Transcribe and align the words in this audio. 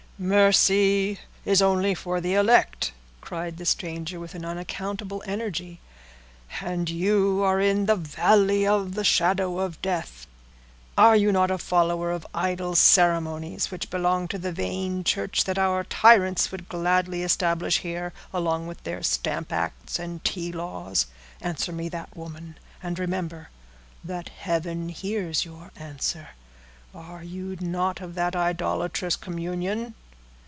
"Mercy 0.21 1.17
is 1.45 1.63
only 1.63 1.95
for 1.95 2.21
the 2.21 2.35
elect," 2.35 2.91
cried 3.21 3.57
the 3.57 3.65
stranger, 3.65 4.19
with 4.19 4.35
an 4.35 4.45
unaccountable 4.45 5.23
energy; 5.25 5.79
"and 6.61 6.91
you 6.91 7.41
are 7.43 7.59
in 7.59 7.87
the 7.87 7.95
'valley 7.95 8.67
of 8.67 8.93
the 8.93 9.03
shadow 9.03 9.57
of 9.57 9.81
death.' 9.81 10.27
Are 10.95 11.15
you 11.15 11.31
not 11.31 11.49
a 11.49 11.57
follower 11.57 12.11
of 12.11 12.27
idle 12.35 12.75
ceremonies, 12.75 13.71
which 13.71 13.89
belong 13.89 14.27
to 14.27 14.37
the 14.37 14.51
vain 14.51 15.03
church 15.03 15.45
that 15.45 15.57
our 15.57 15.83
tyrants 15.83 16.51
would 16.51 16.69
gladly 16.69 17.23
establish 17.23 17.79
here, 17.79 18.13
along 18.31 18.67
with 18.67 18.83
their 18.83 19.01
stamp 19.01 19.51
acts 19.51 19.97
and 19.97 20.23
tea 20.23 20.51
laws? 20.51 21.07
Answer 21.41 21.71
me 21.71 21.89
that, 21.89 22.15
woman; 22.15 22.59
and 22.83 22.99
remember, 22.99 23.49
that 24.03 24.29
Heaven 24.29 24.89
hears 24.89 25.45
your 25.45 25.71
answer; 25.75 26.27
are 26.93 27.23
you 27.23 27.57
not 27.59 28.01
of 28.01 28.13
that 28.13 28.35
idolatrous 28.35 29.15
communion?" 29.15 29.95